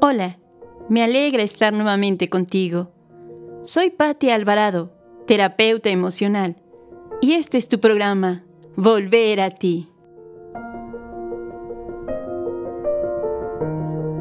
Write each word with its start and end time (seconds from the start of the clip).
Hola, 0.00 0.38
me 0.88 1.02
alegra 1.02 1.42
estar 1.42 1.72
nuevamente 1.72 2.30
contigo. 2.30 2.92
Soy 3.64 3.90
Patti 3.90 4.30
Alvarado, 4.30 4.92
terapeuta 5.26 5.88
emocional, 5.88 6.54
y 7.20 7.32
este 7.32 7.58
es 7.58 7.66
tu 7.66 7.80
programa, 7.80 8.44
Volver 8.76 9.40
a 9.40 9.50
ti. 9.50 9.88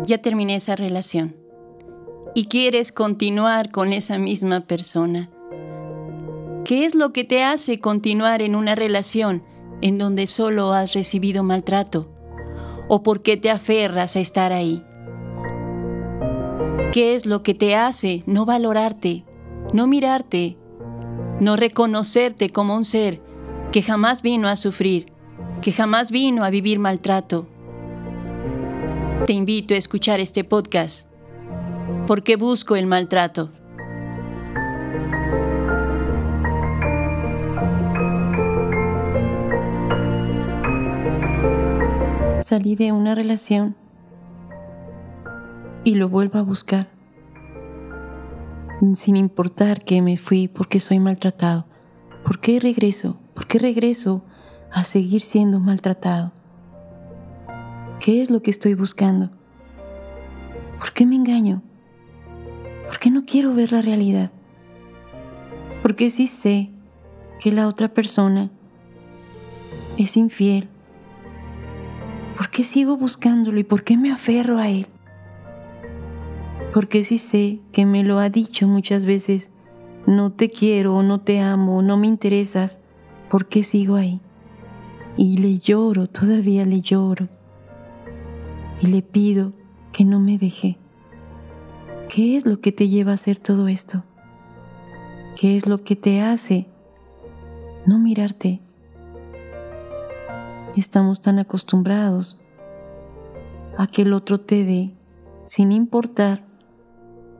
Ya 0.05 0.19
terminé 0.19 0.55
esa 0.55 0.75
relación 0.75 1.35
y 2.33 2.45
quieres 2.45 2.91
continuar 2.91 3.69
con 3.69 3.93
esa 3.93 4.17
misma 4.17 4.61
persona. 4.61 5.29
¿Qué 6.65 6.85
es 6.85 6.95
lo 6.95 7.13
que 7.13 7.23
te 7.23 7.43
hace 7.43 7.79
continuar 7.79 8.41
en 8.41 8.55
una 8.55 8.73
relación 8.73 9.43
en 9.81 9.99
donde 9.99 10.25
solo 10.25 10.73
has 10.73 10.93
recibido 10.93 11.43
maltrato? 11.43 12.09
¿O 12.87 13.03
por 13.03 13.21
qué 13.21 13.37
te 13.37 13.51
aferras 13.51 14.15
a 14.15 14.21
estar 14.21 14.53
ahí? 14.53 14.83
¿Qué 16.91 17.15
es 17.15 17.25
lo 17.25 17.43
que 17.43 17.53
te 17.53 17.75
hace 17.75 18.23
no 18.25 18.45
valorarte, 18.45 19.23
no 19.73 19.87
mirarte, 19.87 20.57
no 21.39 21.55
reconocerte 21.55 22.49
como 22.49 22.75
un 22.75 22.85
ser 22.85 23.21
que 23.71 23.81
jamás 23.81 24.21
vino 24.21 24.47
a 24.47 24.55
sufrir, 24.55 25.11
que 25.61 25.73
jamás 25.73 26.11
vino 26.11 26.45
a 26.45 26.49
vivir 26.49 26.79
maltrato? 26.79 27.47
Te 29.25 29.33
invito 29.33 29.73
a 29.73 29.77
escuchar 29.77 30.21
este 30.21 30.43
podcast 30.43 31.11
porque 32.07 32.37
busco 32.37 32.77
el 32.77 32.87
maltrato. 32.87 33.51
Salí 42.41 42.75
de 42.75 42.93
una 42.93 43.13
relación 43.13 43.75
y 45.87 45.95
lo 45.95 46.09
vuelvo 46.09 46.37
a 46.37 46.41
buscar. 46.41 46.89
Sin 48.93 49.15
importar 49.15 49.85
que 49.85 50.01
me 50.01 50.17
fui 50.17 50.49
porque 50.49 50.81
soy 50.81 50.99
maltratado. 50.99 51.65
¿Por 52.25 52.41
qué 52.41 52.59
regreso? 52.59 53.21
¿Por 53.33 53.47
qué 53.47 53.57
regreso 53.57 54.25
a 54.69 54.83
seguir 54.83 55.21
siendo 55.21 55.61
maltratado? 55.61 56.33
¿Qué 58.01 58.21
es 58.21 58.29
lo 58.29 58.41
que 58.41 58.51
estoy 58.51 58.73
buscando? 58.73 59.29
¿Por 60.77 60.91
qué 60.91 61.05
me 61.05 61.15
engaño? 61.15 61.61
¿Por 62.85 62.99
qué 62.99 63.09
no 63.09 63.23
quiero 63.25 63.53
ver 63.53 63.71
la 63.71 63.81
realidad? 63.81 64.29
Porque 65.81 66.09
sí 66.09 66.27
sé 66.27 66.69
que 67.39 67.53
la 67.53 67.65
otra 67.65 67.87
persona 67.87 68.49
es 69.97 70.17
infiel. 70.17 70.67
¿Por 72.35 72.49
qué 72.49 72.65
sigo 72.65 72.97
buscándolo 72.97 73.57
y 73.57 73.63
por 73.63 73.85
qué 73.85 73.95
me 73.95 74.11
aferro 74.11 74.57
a 74.57 74.67
él? 74.67 74.85
Porque 76.77 77.03
sí 77.03 77.17
sé 77.17 77.59
que 77.71 77.87
me 77.87 78.03
lo 78.03 78.19
ha 78.19 78.29
dicho 78.29 78.67
muchas 78.67 79.07
veces, 79.07 79.51
no 80.05 80.31
te 80.31 80.51
quiero, 80.51 81.01
no 81.01 81.19
te 81.19 81.39
amo, 81.39 81.81
no 81.81 81.97
me 81.97 82.05
interesas, 82.05 82.83
¿por 83.31 83.47
qué 83.47 83.63
sigo 83.63 83.95
ahí? 83.95 84.21
Y 85.17 85.37
le 85.37 85.57
lloro, 85.57 86.05
todavía 86.05 86.67
le 86.67 86.81
lloro. 86.81 87.29
Y 88.79 88.89
le 88.89 89.01
pido 89.01 89.53
que 89.91 90.05
no 90.05 90.19
me 90.19 90.37
deje. 90.37 90.77
¿Qué 92.09 92.37
es 92.37 92.45
lo 92.45 92.61
que 92.61 92.71
te 92.71 92.87
lleva 92.89 93.09
a 93.09 93.15
hacer 93.15 93.39
todo 93.39 93.67
esto? 93.67 94.03
¿Qué 95.35 95.57
es 95.57 95.65
lo 95.65 95.79
que 95.79 95.95
te 95.95 96.21
hace 96.21 96.67
no 97.87 97.97
mirarte? 97.97 98.61
Estamos 100.75 101.21
tan 101.21 101.39
acostumbrados 101.39 102.39
a 103.79 103.87
que 103.87 104.03
el 104.03 104.13
otro 104.13 104.39
te 104.39 104.63
dé 104.63 104.93
sin 105.45 105.71
importar 105.71 106.45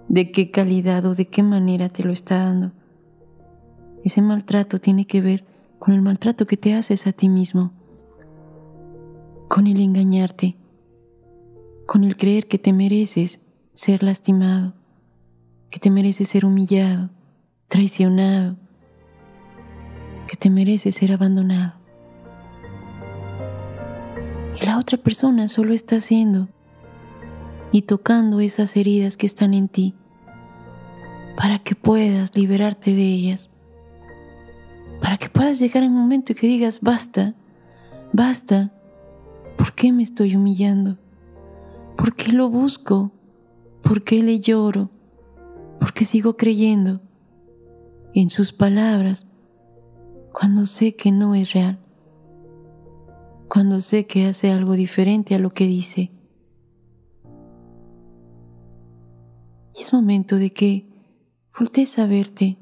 de 0.10 0.32
qué 0.32 0.52
calidad 0.52 1.06
o 1.06 1.14
de 1.16 1.26
qué 1.26 1.44
manera 1.44 1.90
te 1.90 2.04
lo 2.04 2.12
está 2.12 2.46
dando. 2.46 2.72
Ese 4.04 4.22
maltrato 4.22 4.78
tiene 4.78 5.06
que 5.06 5.22
ver 5.22 5.46
con 5.80 5.94
el 5.94 6.02
maltrato 6.02 6.46
que 6.46 6.58
te 6.58 6.74
haces 6.74 7.08
a 7.08 7.12
ti 7.12 7.30
mismo, 7.30 7.72
con 9.48 9.68
el 9.68 9.80
engañarte, 9.80 10.56
con 11.86 12.04
el 12.04 12.16
creer 12.16 12.48
que 12.48 12.58
te 12.58 12.74
mereces 12.74 13.46
ser 13.74 14.04
lastimado, 14.04 14.74
que 15.70 15.80
te 15.80 15.90
mereces 15.90 16.30
ser 16.30 16.46
humillado, 16.46 17.10
traicionado, 17.68 18.58
que 20.28 20.36
te 20.36 20.50
mereces 20.50 20.96
ser 20.96 21.12
abandonado. 21.12 21.74
Y 24.60 24.66
la 24.66 24.80
otra 24.80 24.98
persona 24.98 25.48
solo 25.48 25.74
está 25.74 25.98
haciendo 25.98 26.50
y 27.72 27.84
tocando 27.84 28.40
esas 28.40 28.76
heridas 28.78 29.18
que 29.18 29.26
están 29.26 29.54
en 29.54 29.68
ti 29.68 29.96
para 31.38 31.60
que 31.60 31.76
puedas 31.76 32.36
liberarte 32.36 32.96
de 32.96 33.04
ellas, 33.04 33.52
para 35.00 35.18
que 35.18 35.30
puedas 35.30 35.60
llegar 35.60 35.84
a 35.84 35.90
momento 35.90 36.32
y 36.32 36.36
que 36.36 36.48
digas, 36.48 36.82
basta, 36.82 37.36
basta, 38.12 38.74
¿por 39.56 39.74
qué 39.74 39.94
me 39.94 40.02
estoy 40.02 40.36
humillando? 40.36 40.98
¿Por 41.96 42.16
qué 42.16 42.32
lo 42.32 42.50
busco? 42.50 43.12
¿Por 43.84 44.04
qué 44.04 44.24
le 44.24 44.40
lloro? 44.40 44.90
¿Por 45.80 45.94
qué 45.94 46.06
sigo 46.06 46.38
creyendo 46.38 47.02
en 48.16 48.32
sus 48.32 48.52
palabras 48.52 49.32
cuando 50.34 50.66
sé 50.66 50.96
que 50.96 51.12
no 51.12 51.36
es 51.36 51.54
real? 51.54 51.78
Cuando 53.48 53.80
sé 53.80 54.08
que 54.08 54.26
hace 54.26 54.52
algo 54.52 54.74
diferente 54.74 55.36
a 55.36 55.40
lo 55.40 55.52
que 55.52 55.68
dice. 55.68 56.12
Es 59.88 59.94
momento 59.94 60.36
de 60.36 60.50
que 60.50 60.86
voltees 61.58 61.98
a 61.98 62.08
verte, 62.08 62.58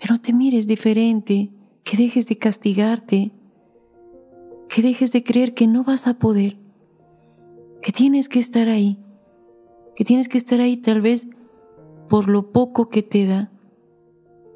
pero 0.00 0.20
te 0.20 0.32
mires 0.32 0.66
diferente, 0.66 1.52
que 1.84 1.96
dejes 1.96 2.26
de 2.26 2.36
castigarte, 2.36 3.30
que 4.68 4.82
dejes 4.82 5.12
de 5.12 5.22
creer 5.22 5.54
que 5.54 5.68
no 5.68 5.84
vas 5.84 6.08
a 6.08 6.18
poder, 6.18 6.58
que 7.80 7.92
tienes 7.92 8.28
que 8.28 8.40
estar 8.40 8.68
ahí, 8.68 8.98
que 9.94 10.02
tienes 10.02 10.28
que 10.28 10.36
estar 10.36 10.60
ahí 10.60 10.76
tal 10.76 11.00
vez 11.00 11.28
por 12.08 12.26
lo 12.28 12.50
poco 12.50 12.88
que 12.88 13.04
te 13.04 13.24
da, 13.26 13.52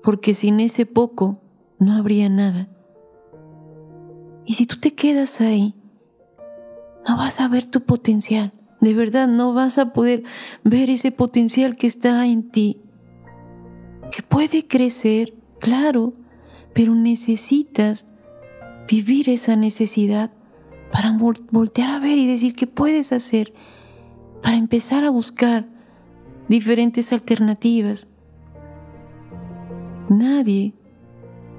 porque 0.02 0.34
sin 0.34 0.58
ese 0.58 0.86
poco 0.86 1.40
no 1.78 1.92
habría 1.92 2.28
nada. 2.28 2.68
Y 4.44 4.54
si 4.54 4.66
tú 4.66 4.80
te 4.80 4.90
quedas 4.90 5.40
ahí, 5.40 5.76
no 7.08 7.16
vas 7.16 7.38
a 7.40 7.46
ver 7.46 7.64
tu 7.64 7.82
potencial. 7.82 8.52
De 8.80 8.94
verdad 8.94 9.28
no 9.28 9.52
vas 9.52 9.78
a 9.78 9.92
poder 9.92 10.22
ver 10.64 10.88
ese 10.88 11.12
potencial 11.12 11.76
que 11.76 11.86
está 11.86 12.26
en 12.26 12.50
ti, 12.50 12.80
que 14.10 14.22
puede 14.22 14.66
crecer, 14.66 15.34
claro, 15.58 16.14
pero 16.72 16.94
necesitas 16.94 18.12
vivir 18.88 19.28
esa 19.28 19.54
necesidad 19.54 20.32
para 20.90 21.16
voltear 21.50 21.90
a 21.90 21.98
ver 21.98 22.18
y 22.18 22.26
decir 22.26 22.54
qué 22.54 22.66
puedes 22.66 23.12
hacer, 23.12 23.52
para 24.42 24.56
empezar 24.56 25.04
a 25.04 25.10
buscar 25.10 25.68
diferentes 26.48 27.12
alternativas. 27.12 28.14
Nadie 30.08 30.74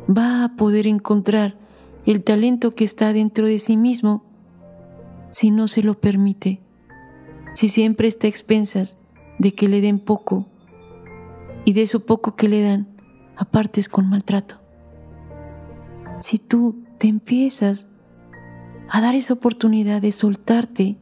va 0.09 0.43
a 0.43 0.55
poder 0.55 0.87
encontrar 0.87 1.57
el 2.05 2.23
talento 2.23 2.71
que 2.71 2.83
está 2.83 3.13
dentro 3.13 3.45
de 3.45 3.59
sí 3.59 3.77
mismo 3.77 4.25
si 5.29 5.51
no 5.51 5.67
se 5.67 5.83
lo 5.83 5.99
permite 6.01 6.59
si 7.53 7.69
siempre 7.69 8.07
está 8.07 8.27
a 8.27 8.29
expensas 8.29 9.03
de 9.39 9.51
que 9.51 9.67
le 9.67 9.81
den 9.81 9.99
poco 9.99 10.47
y 11.65 11.73
de 11.73 11.83
eso 11.83 12.05
poco 12.05 12.35
que 12.35 12.47
le 12.47 12.61
dan, 12.61 12.87
apartes 13.35 13.89
con 13.89 14.09
maltrato? 14.09 14.55
Si 16.19 16.37
tú 16.37 16.83
te 16.97 17.07
empiezas 17.07 17.91
a 18.89 19.01
dar 19.01 19.15
esa 19.15 19.33
oportunidad 19.33 20.01
de 20.01 20.11
soltarte 20.11 20.97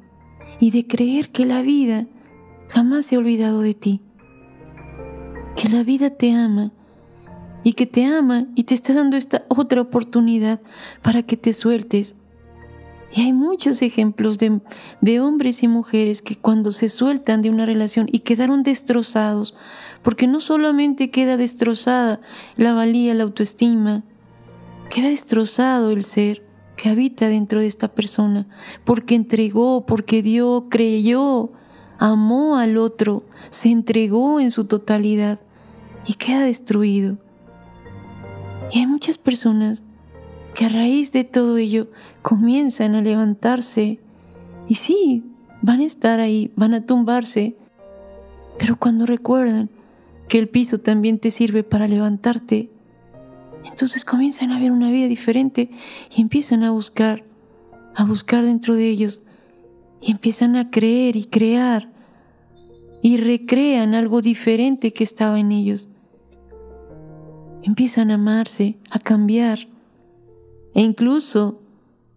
y 0.60 0.72
de 0.72 0.88
creer 0.88 1.30
que 1.30 1.46
la 1.46 1.62
vida 1.62 2.08
jamás 2.70 3.08
se 3.08 3.16
ha 3.16 3.20
olvidado 3.20 3.62
de 3.62 3.74
ti, 3.74 4.02
que 5.56 5.70
la 5.70 5.84
vida 5.84 6.10
te 6.12 6.32
ama 6.34 6.72
y 7.64 7.74
que 7.74 7.86
te 7.86 8.06
ama 8.06 8.46
y 8.56 8.64
te 8.64 8.74
está 8.74 8.94
dando 8.94 9.18
esta 9.18 9.44
otra 9.50 9.82
oportunidad 9.82 10.62
para 11.02 11.24
que 11.24 11.36
te 11.36 11.52
sueltes 11.54 12.22
y 13.12 13.22
hay 13.22 13.34
muchos 13.34 13.82
ejemplos 13.82 14.38
de, 14.38 15.20
hombres 15.20 15.64
y 15.64 15.68
mujeres 15.68 16.22
que 16.22 16.36
cuando 16.36 16.72
se 16.72 16.90
sueltan 16.90 17.42
de 17.42 17.50
una 17.50 17.66
relación 17.66 18.08
y 18.12 18.20
quedaron 18.20 18.62
destrozados, 18.62 19.56
porque 20.04 20.28
no 20.28 20.40
solamente 20.40 21.10
queda 21.10 21.36
destrozada 21.36 22.22
la 22.56 22.74
valía, 22.74 23.16
la 23.16 23.24
autoestima, 23.24 24.04
queda 24.90 25.08
destrozado 25.08 25.90
el 25.90 26.04
ser 26.04 26.46
que 26.76 26.90
habita 26.90 27.28
dentro 27.28 27.62
de 27.62 27.68
esta 27.68 27.88
persona, 27.90 28.48
porque 28.86 29.16
entregó, 29.16 29.86
porque 29.86 30.22
dio, 30.22 30.68
creyó, 30.70 31.52
amó 31.98 32.58
al 32.58 32.78
otro, 32.78 33.24
se 33.50 33.70
entregó 33.70 34.40
en 34.40 34.52
su 34.52 34.66
totalidad 34.66 35.40
y 36.06 36.14
queda 36.14 36.42
destruido. 36.42 37.18
Y 38.72 38.80
hay 38.80 38.88
muchas 38.88 39.18
personas 39.18 39.82
que 40.60 40.66
a 40.66 40.70
raíz 40.70 41.14
de 41.14 41.24
todo 41.24 41.56
ello 41.56 41.88
comienzan 42.22 42.94
a 42.94 43.02
levantarse. 43.02 43.98
Y 44.68 44.76
sí, 44.76 45.24
van 45.62 45.80
a 45.80 45.86
estar 45.86 46.20
ahí, 46.20 46.52
van 46.58 46.74
a 46.74 46.86
tumbarse, 46.86 47.56
pero 48.58 48.78
cuando 48.78 49.06
recuerdan 49.06 49.70
que 50.28 50.38
el 50.38 50.50
piso 50.50 50.78
también 50.80 51.18
te 51.18 51.32
sirve 51.32 51.64
para 51.64 51.88
levantarte, 51.88 52.70
entonces 53.64 54.04
comienzan 54.04 54.52
a 54.52 54.60
ver 54.60 54.74
una 54.74 54.92
vida 54.92 55.08
diferente 55.08 55.72
y 56.14 56.22
empiezan 56.22 56.64
a 56.64 56.72
buscar, 56.72 57.24
a 57.96 58.04
buscar 58.04 58.44
dentro 58.44 58.76
de 58.76 58.90
ellos. 58.90 59.24
Y 60.02 60.12
empiezan 60.12 60.58
a 60.58 60.72
creer 60.72 61.16
y 61.16 61.24
crear. 61.24 61.90
Y 63.02 63.16
recrean 63.16 63.94
algo 63.94 64.22
diferente 64.22 64.92
que 64.92 65.06
estaba 65.06 65.40
en 65.40 65.54
ellos. 65.54 65.88
Empiezan 67.64 68.12
a 68.12 68.16
amarse, 68.16 68.78
a 68.90 69.00
cambiar 69.00 69.70
e 70.74 70.82
incluso 70.82 71.62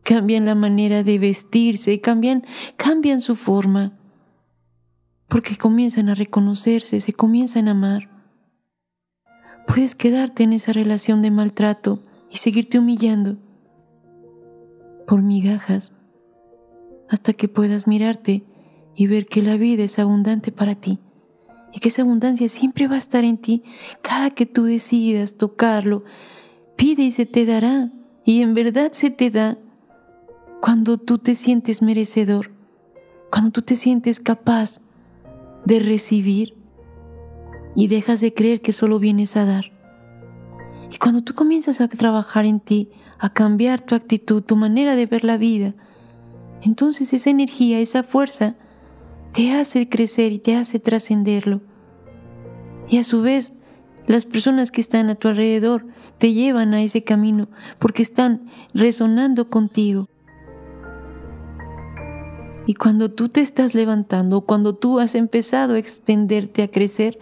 cambian 0.02 0.44
la 0.44 0.54
manera 0.54 1.02
de 1.02 1.18
vestirse, 1.18 2.00
cambian, 2.00 2.44
cambian 2.76 3.20
su 3.20 3.36
forma, 3.36 3.98
porque 5.28 5.56
comienzan 5.56 6.08
a 6.08 6.14
reconocerse, 6.14 7.00
se 7.00 7.12
comienzan 7.12 7.68
a 7.68 7.72
amar. 7.72 8.10
Puedes 9.66 9.94
quedarte 9.94 10.42
en 10.42 10.52
esa 10.52 10.72
relación 10.72 11.22
de 11.22 11.30
maltrato 11.30 12.02
y 12.30 12.36
seguirte 12.36 12.78
humillando 12.78 13.38
por 15.06 15.22
migajas 15.22 15.98
hasta 17.08 17.32
que 17.32 17.48
puedas 17.48 17.86
mirarte 17.86 18.44
y 18.94 19.06
ver 19.06 19.26
que 19.26 19.42
la 19.42 19.56
vida 19.56 19.84
es 19.84 19.98
abundante 19.98 20.52
para 20.52 20.74
ti 20.74 20.98
y 21.72 21.80
que 21.80 21.88
esa 21.88 22.02
abundancia 22.02 22.48
siempre 22.48 22.88
va 22.88 22.96
a 22.96 22.98
estar 22.98 23.24
en 23.24 23.38
ti 23.38 23.62
cada 24.02 24.30
que 24.30 24.46
tú 24.46 24.64
decidas 24.64 25.36
tocarlo. 25.36 26.04
Pide 26.76 27.02
y 27.04 27.10
se 27.10 27.26
te 27.26 27.46
dará 27.46 27.90
y 28.24 28.42
en 28.42 28.54
verdad 28.54 28.92
se 28.92 29.10
te 29.10 29.30
da 29.30 29.58
cuando 30.60 30.96
tú 30.96 31.18
te 31.18 31.34
sientes 31.34 31.82
merecedor, 31.82 32.52
cuando 33.30 33.50
tú 33.50 33.62
te 33.62 33.74
sientes 33.74 34.20
capaz 34.20 34.80
de 35.64 35.80
recibir 35.80 36.54
y 37.74 37.88
dejas 37.88 38.20
de 38.20 38.32
creer 38.32 38.60
que 38.60 38.72
solo 38.72 38.98
vienes 38.98 39.36
a 39.36 39.44
dar. 39.44 39.70
Y 40.92 40.98
cuando 40.98 41.22
tú 41.22 41.34
comienzas 41.34 41.80
a 41.80 41.88
trabajar 41.88 42.44
en 42.44 42.60
ti, 42.60 42.90
a 43.18 43.32
cambiar 43.32 43.80
tu 43.80 43.94
actitud, 43.94 44.42
tu 44.42 44.56
manera 44.56 44.94
de 44.94 45.06
ver 45.06 45.24
la 45.24 45.36
vida, 45.36 45.74
entonces 46.62 47.12
esa 47.12 47.30
energía, 47.30 47.80
esa 47.80 48.02
fuerza, 48.02 48.54
te 49.32 49.52
hace 49.52 49.88
crecer 49.88 50.32
y 50.32 50.38
te 50.38 50.54
hace 50.54 50.78
trascenderlo. 50.78 51.62
Y 52.88 52.98
a 52.98 53.04
su 53.04 53.22
vez, 53.22 53.61
las 54.06 54.24
personas 54.24 54.70
que 54.70 54.80
están 54.80 55.08
a 55.08 55.14
tu 55.14 55.28
alrededor 55.28 55.86
te 56.18 56.32
llevan 56.32 56.74
a 56.74 56.82
ese 56.82 57.04
camino 57.04 57.48
porque 57.78 58.02
están 58.02 58.48
resonando 58.74 59.48
contigo. 59.48 60.08
Y 62.66 62.74
cuando 62.74 63.10
tú 63.10 63.28
te 63.28 63.40
estás 63.40 63.74
levantando, 63.74 64.42
cuando 64.42 64.74
tú 64.74 65.00
has 65.00 65.14
empezado 65.14 65.74
a 65.74 65.78
extenderte, 65.78 66.62
a 66.62 66.70
crecer, 66.70 67.18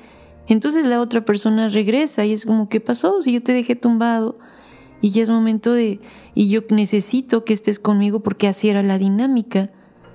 entonces 0.46 0.86
la 0.86 1.00
otra 1.00 1.24
persona 1.24 1.68
regresa 1.68 2.24
y 2.26 2.32
es 2.32 2.44
como, 2.44 2.68
¿qué 2.68 2.80
pasó? 2.80 3.22
Si 3.22 3.32
yo 3.32 3.42
te 3.42 3.52
dejé 3.52 3.76
tumbado 3.76 4.34
y 5.00 5.10
ya 5.10 5.22
es 5.22 5.30
momento 5.30 5.72
de, 5.72 6.00
y 6.34 6.48
yo 6.48 6.62
necesito 6.70 7.44
que 7.44 7.54
estés 7.54 7.78
conmigo 7.78 8.20
porque 8.20 8.48
así 8.48 8.68
era 8.68 8.82
la 8.82 8.98
dinámica, 8.98 9.70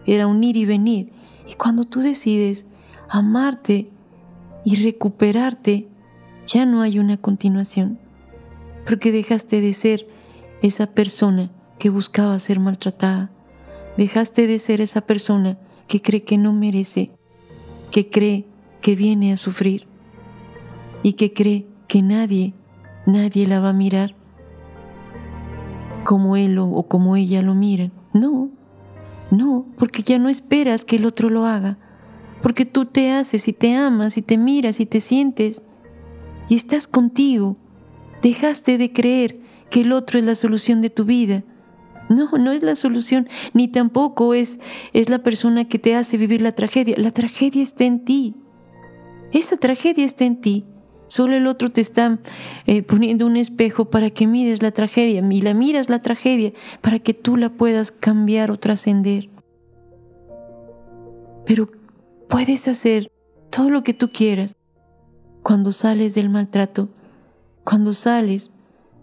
era 0.05 0.27
un 0.27 0.43
ir 0.43 0.57
y 0.57 0.65
venir. 0.65 1.11
Y 1.47 1.55
cuando 1.55 1.85
tú 1.85 2.01
decides 2.01 2.65
amarte 3.09 3.89
y 4.63 4.75
recuperarte, 4.83 5.87
ya 6.45 6.65
no 6.65 6.81
hay 6.81 6.99
una 6.99 7.17
continuación, 7.17 7.99
porque 8.85 9.11
dejaste 9.11 9.61
de 9.61 9.73
ser 9.73 10.07
esa 10.61 10.93
persona 10.93 11.51
que 11.79 11.89
buscaba 11.89 12.39
ser 12.39 12.59
maltratada, 12.59 13.31
dejaste 13.97 14.47
de 14.47 14.59
ser 14.59 14.81
esa 14.81 15.01
persona 15.01 15.57
que 15.87 16.01
cree 16.01 16.23
que 16.23 16.37
no 16.37 16.53
merece, 16.53 17.11
que 17.91 18.09
cree 18.09 18.45
que 18.81 18.95
viene 18.95 19.31
a 19.33 19.37
sufrir 19.37 19.85
y 21.03 21.13
que 21.13 21.33
cree 21.33 21.67
que 21.87 22.01
nadie, 22.01 22.53
nadie 23.05 23.47
la 23.47 23.59
va 23.59 23.69
a 23.69 23.73
mirar 23.73 24.15
como 26.03 26.35
él 26.35 26.57
o, 26.59 26.83
como 26.83 27.15
ella 27.15 27.41
lo 27.41 27.53
miran. 27.53 27.91
No, 28.13 28.49
no, 29.31 29.65
porque 29.77 30.03
ya 30.03 30.17
no 30.17 30.29
esperas 30.29 30.85
que 30.85 30.95
el 30.95 31.05
otro 31.05 31.29
lo 31.29 31.45
haga, 31.45 31.77
porque 32.41 32.65
tú 32.65 32.85
te 32.85 33.11
haces 33.11 33.47
y 33.47 33.53
te 33.53 33.75
amas 33.75 34.17
y 34.17 34.21
te 34.21 34.37
miras 34.37 34.79
y 34.79 34.85
te 34.85 35.01
sientes 35.01 35.61
y 36.49 36.55
estás 36.55 36.87
contigo. 36.87 37.57
Dejaste 38.21 38.77
de 38.77 38.91
creer 38.91 39.39
que 39.69 39.81
el 39.81 39.91
otro 39.91 40.19
es 40.19 40.25
la 40.25 40.35
solución 40.35 40.81
de 40.81 40.89
tu 40.89 41.05
vida. 41.05 41.43
No, 42.09 42.31
no 42.37 42.51
es 42.51 42.61
la 42.61 42.75
solución, 42.75 43.27
ni 43.53 43.67
tampoco 43.67 44.33
es, 44.33 44.59
es 44.93 45.09
la 45.09 45.23
persona 45.23 45.67
que 45.67 45.79
te 45.79 45.95
hace 45.95 46.17
vivir 46.17 46.41
la 46.41 46.53
tragedia. 46.53 46.95
La 46.97 47.11
tragedia 47.11 47.63
está 47.63 47.83
en 47.83 48.05
ti. 48.05 48.35
Esa 49.31 49.57
tragedia 49.57 50.05
está 50.05 50.25
en 50.25 50.39
ti. 50.39 50.65
Solo 51.07 51.35
el 51.35 51.47
otro 51.47 51.69
te 51.69 51.81
está 51.81 52.19
eh, 52.65 52.81
poniendo 52.81 53.25
un 53.25 53.37
espejo 53.37 53.85
para 53.85 54.09
que 54.09 54.27
mires 54.27 54.61
la 54.61 54.71
tragedia 54.71 55.23
y 55.29 55.41
la 55.41 55.53
miras 55.53 55.89
la 55.89 56.01
tragedia 56.01 56.51
para 56.81 56.99
que 56.99 57.13
tú 57.13 57.37
la 57.37 57.49
puedas 57.49 57.91
cambiar 57.91 58.49
o 58.51 58.57
trascender. 58.57 59.29
Pero 61.45 61.69
puedes 62.27 62.67
hacer 62.67 63.11
todo 63.51 63.69
lo 63.69 63.83
que 63.83 63.93
tú 63.93 64.09
quieras 64.11 64.57
cuando 65.45 65.71
sales 65.71 66.15
del 66.15 66.31
maltrato, 66.31 66.89
cuando 67.63 67.93
sales 67.93 68.55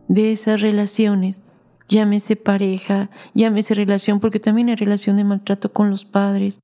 de 0.08 0.32
esas 0.32 0.60
relaciones, 0.60 1.44
llámese 1.88 2.34
pareja, 2.34 3.10
llámese 3.32 3.74
relación, 3.74 4.18
porque 4.18 4.40
también 4.40 4.68
hay 4.68 4.74
relación 4.74 5.18
de 5.18 5.22
maltrato 5.22 5.72
con 5.72 5.88
los 5.88 6.04
padres. 6.04 6.58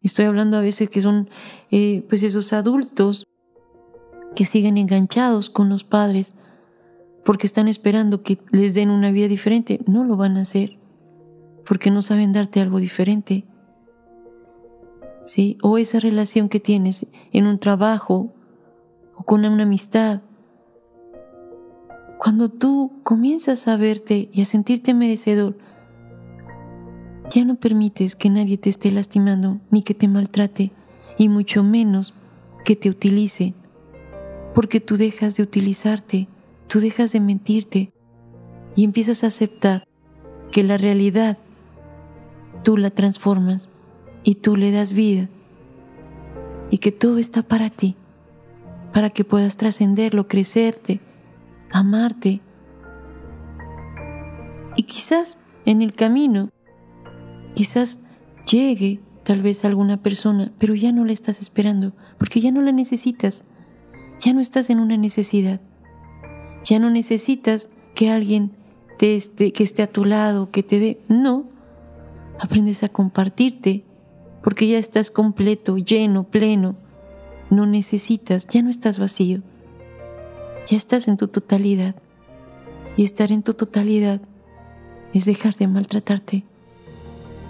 Estoy 0.00 0.24
hablando 0.24 0.56
a 0.56 0.62
veces 0.62 0.90
que 0.90 1.00
son 1.00 1.30
eh, 1.70 2.04
pues 2.08 2.24
esos 2.24 2.52
adultos 2.52 3.24
que 4.34 4.44
siguen 4.44 4.76
enganchados 4.76 5.48
con 5.48 5.68
los 5.68 5.84
padres 5.84 6.34
porque 7.24 7.46
están 7.46 7.68
esperando 7.68 8.24
que 8.24 8.40
les 8.50 8.74
den 8.74 8.90
una 8.90 9.12
vida 9.12 9.28
diferente, 9.28 9.78
no 9.86 10.02
lo 10.02 10.16
van 10.16 10.36
a 10.36 10.40
hacer 10.40 10.76
porque 11.64 11.92
no 11.92 12.02
saben 12.02 12.32
darte 12.32 12.60
algo 12.60 12.80
diferente. 12.80 13.44
¿Sí? 15.24 15.56
O 15.62 15.78
esa 15.78 16.00
relación 16.00 16.48
que 16.48 16.58
tienes 16.58 17.06
en 17.30 17.46
un 17.46 17.60
trabajo 17.60 18.34
o 19.22 19.24
con 19.24 19.44
una 19.44 19.62
amistad. 19.62 20.20
Cuando 22.18 22.48
tú 22.48 22.90
comienzas 23.04 23.68
a 23.68 23.76
verte 23.76 24.28
y 24.32 24.42
a 24.42 24.44
sentirte 24.44 24.94
merecedor, 24.94 25.56
ya 27.30 27.44
no 27.44 27.54
permites 27.54 28.16
que 28.16 28.30
nadie 28.30 28.58
te 28.58 28.68
esté 28.68 28.90
lastimando 28.90 29.60
ni 29.70 29.82
que 29.82 29.94
te 29.94 30.08
maltrate 30.08 30.72
y 31.18 31.28
mucho 31.28 31.62
menos 31.62 32.14
que 32.64 32.74
te 32.74 32.90
utilice 32.90 33.54
porque 34.54 34.80
tú 34.80 34.96
dejas 34.96 35.36
de 35.36 35.44
utilizarte, 35.44 36.26
tú 36.66 36.80
dejas 36.80 37.12
de 37.12 37.20
mentirte 37.20 37.92
y 38.74 38.82
empiezas 38.82 39.22
a 39.22 39.28
aceptar 39.28 39.86
que 40.50 40.62
la 40.62 40.76
realidad 40.76 41.38
tú 42.64 42.76
la 42.76 42.90
transformas 42.90 43.70
y 44.24 44.36
tú 44.36 44.56
le 44.56 44.72
das 44.72 44.92
vida 44.92 45.28
y 46.70 46.78
que 46.78 46.90
todo 46.90 47.18
está 47.18 47.42
para 47.42 47.70
ti, 47.70 47.96
para 48.92 49.10
que 49.10 49.24
puedas 49.24 49.56
trascenderlo, 49.56 50.28
crecerte, 50.28 51.00
amarte. 51.70 52.40
Y 54.76 54.84
quizás 54.84 55.40
en 55.64 55.82
el 55.82 55.94
camino, 55.94 56.50
quizás 57.54 58.04
llegue 58.50 59.00
tal 59.24 59.42
vez 59.42 59.64
alguna 59.64 60.02
persona, 60.02 60.52
pero 60.58 60.74
ya 60.74 60.92
no 60.92 61.04
la 61.04 61.12
estás 61.12 61.40
esperando, 61.40 61.92
porque 62.18 62.40
ya 62.40 62.50
no 62.50 62.60
la 62.60 62.72
necesitas 62.72 63.46
ya 64.22 64.32
no 64.32 64.40
estás 64.40 64.70
en 64.70 64.78
una 64.78 64.96
necesidad. 64.96 65.60
Ya 66.64 66.78
no 66.78 66.90
necesitas 66.90 67.70
que 67.94 68.08
alguien 68.08 68.52
te 68.98 69.16
esté, 69.16 69.52
que 69.52 69.64
esté 69.64 69.82
a 69.82 69.88
tu 69.88 70.04
lado, 70.04 70.50
que 70.50 70.62
te 70.62 70.78
dé. 70.78 71.00
No. 71.08 71.44
Aprendes 72.38 72.84
a 72.84 72.88
compartirte 72.88 73.84
porque 74.42 74.68
ya 74.68 74.78
estás 74.78 75.10
completo, 75.10 75.76
lleno, 75.76 76.24
pleno. 76.24 76.76
No 77.52 77.66
necesitas, 77.66 78.48
ya 78.48 78.62
no 78.62 78.70
estás 78.70 78.98
vacío. 78.98 79.42
Ya 80.66 80.76
estás 80.76 81.06
en 81.06 81.16
tu 81.16 81.28
totalidad. 81.28 81.94
Y 82.96 83.04
estar 83.04 83.30
en 83.30 83.44
tu 83.44 83.54
totalidad 83.54 84.20
es 85.14 85.24
dejar 85.26 85.54
de 85.54 85.68
maltratarte. 85.68 86.44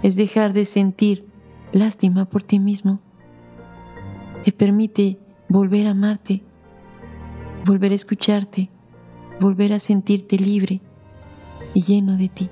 Es 0.03 0.15
dejar 0.15 0.53
de 0.53 0.65
sentir 0.65 1.25
lástima 1.71 2.25
por 2.25 2.43
ti 2.43 2.59
mismo. 2.59 2.99
Te 4.43 4.51
permite 4.51 5.17
volver 5.47 5.87
a 5.87 5.91
amarte 5.91 6.43
volver 7.65 7.91
a 7.93 7.95
escucharte, 7.95 8.69
volver 9.39 9.73
a 9.73 9.79
sentirte 9.79 10.37
libre 10.37 10.81
y 11.73 11.81
lleno 11.81 12.17
de 12.17 12.29
ti. 12.29 12.49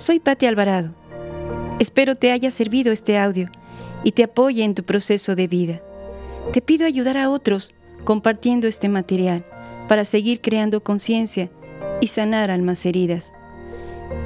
Soy 0.00 0.18
Patti 0.18 0.46
Alvarado. 0.46 0.94
Espero 1.78 2.14
te 2.14 2.32
haya 2.32 2.50
servido 2.50 2.90
este 2.90 3.18
audio 3.18 3.50
y 4.02 4.12
te 4.12 4.22
apoye 4.22 4.64
en 4.64 4.74
tu 4.74 4.82
proceso 4.82 5.36
de 5.36 5.46
vida. 5.46 5.82
Te 6.54 6.62
pido 6.62 6.86
ayudar 6.86 7.18
a 7.18 7.28
otros 7.28 7.74
compartiendo 8.04 8.66
este 8.66 8.88
material 8.88 9.44
para 9.88 10.06
seguir 10.06 10.40
creando 10.40 10.82
conciencia 10.82 11.50
y 12.00 12.06
sanar 12.06 12.50
almas 12.50 12.86
heridas. 12.86 13.34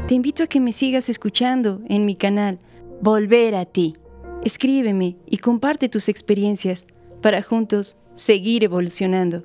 Te 0.06 0.14
invito 0.14 0.44
a 0.44 0.46
que 0.46 0.60
me 0.60 0.72
sigas 0.72 1.08
escuchando 1.08 1.80
en 1.88 2.06
mi 2.06 2.14
canal 2.14 2.60
Volver 3.00 3.56
a 3.56 3.64
ti. 3.64 3.94
Escríbeme 4.44 5.16
y 5.26 5.38
comparte 5.38 5.88
tus 5.88 6.08
experiencias 6.08 6.86
para 7.20 7.42
juntos 7.42 7.96
seguir 8.14 8.62
evolucionando. 8.62 9.42